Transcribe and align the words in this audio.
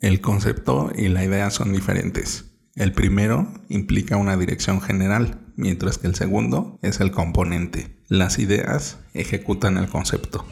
El 0.00 0.22
concepto 0.22 0.90
y 0.96 1.08
la 1.08 1.22
idea 1.22 1.50
son 1.50 1.74
diferentes. 1.74 2.46
El 2.74 2.94
primero 2.94 3.52
implica 3.68 4.16
una 4.16 4.34
dirección 4.38 4.80
general, 4.80 5.52
mientras 5.56 5.98
que 5.98 6.06
el 6.06 6.14
segundo 6.14 6.78
es 6.80 7.00
el 7.00 7.10
componente. 7.10 8.02
Las 8.08 8.38
ideas 8.38 8.98
ejecutan 9.12 9.76
el 9.76 9.88
concepto. 9.88 10.46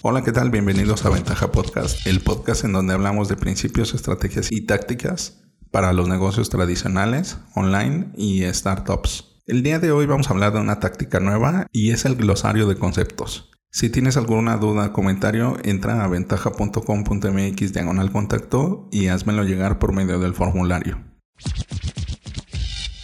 Hola, 0.00 0.24
¿qué 0.24 0.32
tal? 0.32 0.48
Bienvenidos 0.48 1.04
a 1.04 1.10
Ventaja 1.10 1.52
Podcast, 1.52 2.06
el 2.06 2.20
podcast 2.20 2.64
en 2.64 2.72
donde 2.72 2.94
hablamos 2.94 3.28
de 3.28 3.36
principios, 3.36 3.92
estrategias 3.92 4.50
y 4.50 4.62
tácticas 4.62 5.40
para 5.70 5.92
los 5.92 6.08
negocios 6.08 6.50
tradicionales, 6.50 7.38
online 7.54 8.12
y 8.16 8.42
startups. 8.52 9.26
El 9.46 9.62
día 9.62 9.78
de 9.78 9.92
hoy 9.92 10.06
vamos 10.06 10.28
a 10.28 10.34
hablar 10.34 10.52
de 10.52 10.60
una 10.60 10.80
táctica 10.80 11.20
nueva 11.20 11.66
y 11.72 11.90
es 11.90 12.04
el 12.04 12.16
glosario 12.16 12.66
de 12.66 12.76
conceptos. 12.76 13.50
Si 13.72 13.88
tienes 13.88 14.16
alguna 14.16 14.56
duda 14.56 14.86
o 14.86 14.92
comentario, 14.92 15.56
entra 15.62 16.04
a 16.04 16.08
ventaja.com.mx 16.08 17.72
diagonal 17.72 18.10
contacto 18.10 18.88
y 18.90 19.06
házmelo 19.08 19.44
llegar 19.44 19.78
por 19.78 19.92
medio 19.92 20.18
del 20.18 20.34
formulario. 20.34 20.98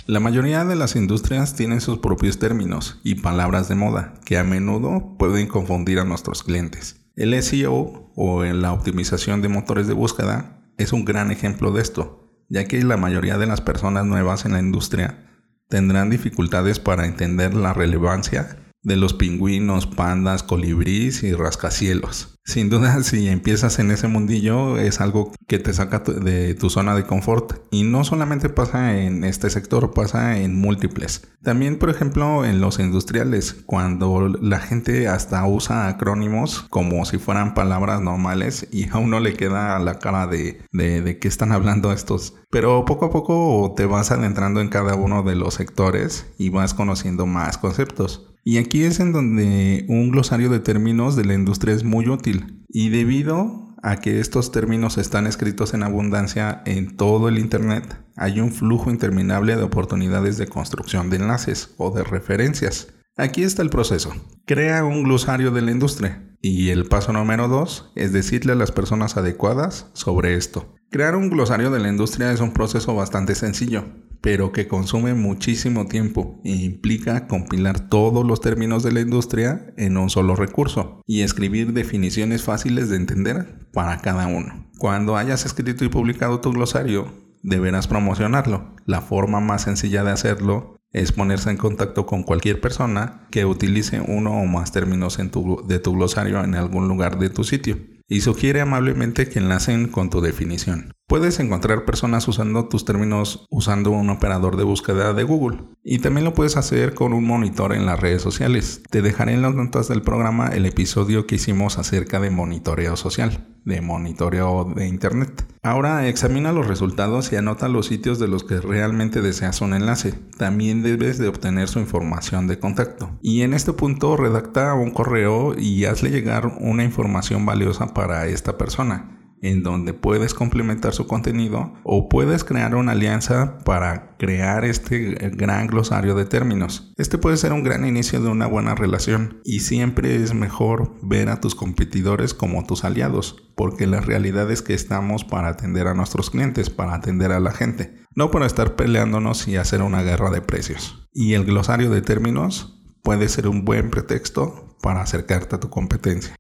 La 0.07 0.21
mayoría 0.21 0.65
de 0.65 0.77
las 0.77 0.95
industrias 0.95 1.55
tienen 1.55 1.81
sus 1.81 1.99
propios 1.99 2.39
términos 2.39 3.01
y 3.03 3.17
palabras 3.17 3.69
de 3.69 3.75
moda 3.75 4.15
que 4.25 4.39
a 4.39 4.45
menudo 4.45 5.17
pueden 5.19 5.49
confundir 5.49 5.99
a 5.99 6.05
nuestros 6.05 6.45
clientes. 6.45 7.07
El 7.17 7.41
SEO 7.43 8.13
o 8.15 8.45
la 8.45 8.73
optimización 8.73 9.43
de 9.43 9.49
motores 9.49 9.89
de 9.89 9.95
búsqueda 9.95 10.63
es 10.79 10.93
un 10.93 11.05
gran 11.05 11.31
ejemplo 11.31 11.73
de 11.73 11.83
esto, 11.83 12.26
ya 12.49 12.67
que 12.67 12.83
la 12.83 12.97
mayoría 12.97 13.39
de 13.39 13.47
las 13.47 13.61
personas 13.61 14.05
nuevas 14.05 14.45
en 14.45 14.53
la 14.53 14.61
industria 14.61 15.27
tendrán 15.69 16.11
dificultades 16.11 16.79
para 16.79 17.07
entender 17.07 17.55
la 17.55 17.73
relevancia 17.73 18.59
de 18.87 18.97
los 18.97 19.15
pingüinos, 19.15 19.89
pandas, 19.89 20.45
colibríes 20.45 21.25
y 21.25 21.35
rascacielos. 21.35 22.39
Sin 22.45 22.71
duda, 22.71 23.03
si 23.03 23.29
empiezas 23.29 23.81
en 23.81 23.91
ese 23.91 24.07
mundillo, 24.07 24.79
es 24.79 25.01
algo 25.01 25.33
que 25.49 25.59
te 25.59 25.73
saca 25.73 25.99
de 25.99 26.55
tu 26.55 26.71
zona 26.71 26.95
de 26.95 27.05
confort. 27.05 27.55
Y 27.73 27.83
no 27.83 28.05
solamente 28.05 28.49
pasa 28.49 28.97
en 28.97 29.25
este 29.25 29.51
sector, 29.51 29.93
pasa 29.93 30.39
en 30.39 30.55
múltiples. 30.55 31.27
También, 31.43 31.81
por 31.81 31.91
ejemplo, 31.91 32.45
en 32.45 32.61
los 32.61 32.79
industriales, 32.79 33.57
cuando 33.67 34.29
la 34.41 34.61
gente 34.61 35.09
hasta 35.09 35.45
usa 35.49 35.89
acrónimos 35.89 36.63
como 36.71 37.05
si 37.07 37.19
fueran 37.19 37.55
palabras 37.55 38.01
normales 38.01 38.69
y 38.71 38.89
a 38.91 38.99
uno 38.99 39.19
le 39.19 39.35
queda 39.35 39.81
la 39.81 39.99
cara 39.99 40.29
de, 40.29 40.61
de, 40.71 41.03
de 41.03 41.19
qué 41.19 41.27
están 41.27 41.51
hablando 41.51 41.91
estos. 41.91 42.35
Pero 42.51 42.85
poco 42.85 43.07
a 43.07 43.11
poco 43.11 43.75
te 43.77 43.85
vas 43.85 44.13
adentrando 44.13 44.61
en 44.61 44.69
cada 44.69 44.95
uno 44.95 45.25
de 45.25 45.35
los 45.35 45.55
sectores 45.55 46.27
y 46.39 46.51
vas 46.51 46.73
conociendo 46.73 47.27
más 47.27 47.59
conceptos. 47.59 48.33
Y 48.49 48.59
aquí 48.59 48.85
es 48.85 49.01
en 49.01 49.11
donde 49.11 49.85
un 49.89 50.13
glosario 50.13 50.49
de 50.49 50.61
términos 50.61 51.17
de 51.17 51.25
la 51.25 51.35
industria 51.35 51.75
es 51.75 51.83
muy 51.83 52.09
útil. 52.09 52.65
Y 52.69 52.91
debido 52.91 53.75
a 53.83 53.97
que 53.97 54.21
estos 54.21 54.53
términos 54.53 54.99
están 54.99 55.27
escritos 55.27 55.75
en 55.75 55.83
abundancia 55.83 56.63
en 56.65 56.97
todo 56.97 57.29
el 57.29 57.39
Internet, 57.39 58.01
hay 58.15 58.39
un 58.39 58.53
flujo 58.53 58.89
interminable 58.93 59.57
de 59.57 59.65
oportunidades 59.65 60.39
de 60.39 60.47
construcción 60.47 61.11
de 61.11 61.17
enlaces 61.17 61.75
o 61.77 61.91
de 61.91 62.05
referencias. 62.05 62.95
Aquí 63.17 63.43
está 63.43 63.63
el 63.63 63.71
proceso. 63.71 64.15
Crea 64.45 64.85
un 64.85 65.03
glosario 65.03 65.51
de 65.51 65.63
la 65.63 65.73
industria. 65.73 66.23
Y 66.41 66.69
el 66.69 66.85
paso 66.85 67.13
número 67.13 67.49
dos 67.49 67.91
es 67.97 68.13
decirle 68.13 68.53
a 68.53 68.57
las 68.57 68.71
personas 68.71 69.17
adecuadas 69.17 69.91
sobre 69.93 70.37
esto. 70.37 70.73
Crear 70.93 71.17
un 71.17 71.31
glosario 71.31 71.73
de 71.73 71.81
la 71.81 71.89
industria 71.89 72.31
es 72.31 72.39
un 72.39 72.53
proceso 72.53 72.95
bastante 72.95 73.35
sencillo 73.35 74.06
pero 74.21 74.53
que 74.53 74.69
consume 74.69 75.15
muchísimo 75.15 75.87
tiempo 75.87 76.41
e 76.45 76.51
implica 76.51 77.27
compilar 77.27 77.89
todos 77.89 78.27
los 78.27 78.41
términos 78.41 78.83
de 78.83 78.93
la 78.93 79.01
industria 79.01 79.73
en 79.77 79.97
un 79.97 80.11
solo 80.11 80.37
recurso 80.37 81.01
y 81.07 81.23
escribir 81.23 81.73
definiciones 81.73 82.43
fáciles 82.43 82.89
de 82.89 82.97
entender 82.97 83.69
para 83.73 83.99
cada 83.99 84.27
uno. 84.27 84.71
Cuando 84.79 85.17
hayas 85.17 85.47
escrito 85.47 85.85
y 85.85 85.89
publicado 85.89 86.41
tu 86.41 86.53
glosario, 86.53 87.13
deberás 87.43 87.87
promocionarlo. 87.87 88.75
La 88.85 89.01
forma 89.01 89.41
más 89.41 89.63
sencilla 89.63 90.05
de 90.05 90.11
hacerlo 90.11 90.77
es 90.93 91.13
ponerse 91.13 91.51
en 91.51 91.57
contacto 91.57 92.07
con 92.07 92.23
cualquier 92.23 92.61
persona 92.61 93.27
que 93.31 93.45
utilice 93.45 94.01
uno 94.01 94.41
o 94.41 94.47
más 94.47 94.73
términos 94.73 95.19
de 95.19 95.79
tu 95.79 95.93
glosario 95.93 96.43
en 96.43 96.55
algún 96.55 96.89
lugar 96.89 97.19
de 97.19 97.31
tu 97.31 97.45
sitio 97.45 97.79
y 98.09 98.21
sugiere 98.21 98.61
amablemente 98.61 99.29
que 99.29 99.39
enlacen 99.39 99.89
con 99.89 100.11
tu 100.11 100.21
definición. 100.21 100.96
Puedes 101.09 101.39
encontrar 101.39 101.85
personas 101.85 102.27
usando 102.27 102.67
tus 102.67 102.85
términos 102.85 103.47
usando 103.49 103.93
un 103.93 104.11
operador 104.11 104.57
de 104.57 104.65
búsqueda 104.65 105.13
de 105.13 105.23
Google 105.23 105.59
y 105.85 106.01
también 106.01 106.25
lo 106.25 106.35
puedes 106.35 106.57
hacer 106.57 106.95
con 106.95 107.13
un 107.13 107.25
monitor 107.25 107.73
en 107.75 107.87
las 107.87 108.01
redes 108.01 108.23
sociales. 108.23 108.83
Te 108.91 109.03
dejaré 109.03 109.35
en 109.35 109.43
las 109.43 109.55
notas 109.55 109.87
del 109.87 110.03
programa 110.03 110.49
el 110.49 110.67
episodio 110.67 111.29
que 111.29 111.37
hicimos 111.37 111.79
acerca 111.79 112.19
de 112.19 112.31
monitoreo 112.31 112.97
social, 112.97 113.47
de 113.65 113.81
monitoreo 113.83 114.65
de 114.75 114.89
Internet. 114.89 115.47
Ahora 115.63 116.09
examina 116.09 116.51
los 116.51 116.67
resultados 116.67 117.33
y 117.33 117.37
anota 117.37 117.69
los 117.69 117.87
sitios 117.87 118.19
de 118.19 118.27
los 118.27 118.43
que 118.43 118.61
realmente 118.61 119.23
deseas 119.23 119.61
un 119.61 119.75
enlace. 119.75 120.13
También 120.39 120.83
debes 120.83 121.19
de 121.19 121.29
obtener 121.29 121.69
su 121.69 121.79
información 121.79 122.49
de 122.49 122.59
contacto. 122.59 123.17
Y 123.23 123.43
en 123.43 123.55
este 123.55 123.73
punto 123.73 124.17
redacta 124.17 124.75
un 124.75 124.91
correo 124.91 125.55
y 125.57 125.85
hazle 125.85 126.11
llegar 126.11 126.59
una 126.59 126.83
información 126.83 127.47
valiosa 127.47 127.95
para 127.95 128.27
esta 128.27 128.59
persona 128.59 129.16
en 129.43 129.63
donde 129.63 129.93
puedes 129.93 130.35
complementar 130.35 130.93
su 130.93 131.07
contenido 131.07 131.75
o 131.85 132.09
puedes 132.09 132.45
crear 132.45 132.75
una 132.75 132.93
alianza 132.93 133.59
para 133.65 134.17
crear 134.17 134.65
este 134.65 135.15
gran 135.35 135.67
glosario 135.67 136.15
de 136.15 136.25
términos. 136.25 136.93
Este 136.97 137.19
puede 137.19 137.37
ser 137.37 137.53
un 137.53 137.63
gran 137.63 137.87
inicio 137.87 138.21
de 138.21 138.29
una 138.29 138.47
buena 138.47 138.75
relación 138.75 139.41
y 139.45 139.61
siempre 139.61 140.17
es 140.17 140.35
mejor 140.35 140.95
ver 141.03 141.29
a 141.29 141.41
tus 141.41 141.55
competidores 141.55 142.35
como 142.35 142.65
tus 142.65 142.85
aliados, 142.85 143.37
porque 143.57 143.87
la 143.87 144.01
realidad 144.01 144.51
es 144.51 144.63
que 144.63 144.75
estamos 144.75 145.25
para 145.25 145.49
atender 145.49 145.87
a 145.87 145.95
nuestros 145.95 146.31
clientes, 146.31 146.71
para 146.71 146.95
atender 146.95 147.33
a 147.33 147.41
la 147.41 147.53
gente, 147.53 147.95
no 148.15 148.31
para 148.31 148.47
estar 148.47 148.77
peleándonos 148.77 149.49
y 149.49 149.57
hacer 149.57 149.83
una 149.83 150.03
guerra 150.03 150.31
de 150.31 150.41
precios. 150.41 151.09
Y 151.13 151.35
el 151.35 151.45
glosario 151.45 151.91
de 151.91 152.03
términos 152.03 152.83
puede 153.03 153.29
ser 153.29 153.49
un 153.49 153.65
buen 153.65 153.91
pretexto 153.91 154.77
para 154.83 155.03
acercarte 155.03 155.57
a 155.57 155.61
tu 155.61 155.71
competencia. 155.71 156.35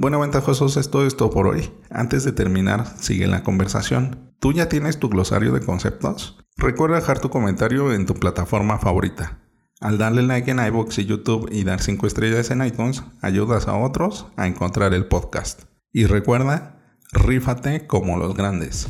Bueno, 0.00 0.18
ventajosos, 0.18 0.78
esto 0.78 1.06
es 1.06 1.14
todo 1.14 1.28
por 1.28 1.46
hoy. 1.46 1.70
Antes 1.90 2.24
de 2.24 2.32
terminar, 2.32 2.86
sigue 2.98 3.26
la 3.26 3.42
conversación. 3.42 4.32
¿Tú 4.38 4.54
ya 4.54 4.66
tienes 4.66 4.98
tu 4.98 5.10
glosario 5.10 5.52
de 5.52 5.60
conceptos? 5.60 6.38
Recuerda 6.56 6.96
dejar 6.96 7.18
tu 7.18 7.28
comentario 7.28 7.92
en 7.92 8.06
tu 8.06 8.14
plataforma 8.14 8.78
favorita. 8.78 9.42
Al 9.78 9.98
darle 9.98 10.22
like 10.22 10.50
en 10.50 10.58
iVoox 10.58 11.00
y 11.00 11.04
YouTube 11.04 11.50
y 11.52 11.64
dar 11.64 11.82
5 11.82 12.06
estrellas 12.06 12.50
en 12.50 12.64
iTunes, 12.64 13.04
ayudas 13.20 13.68
a 13.68 13.76
otros 13.76 14.26
a 14.36 14.46
encontrar 14.46 14.94
el 14.94 15.04
podcast. 15.04 15.64
Y 15.92 16.06
recuerda, 16.06 16.80
rífate 17.12 17.86
como 17.86 18.16
los 18.16 18.34
grandes. 18.34 18.88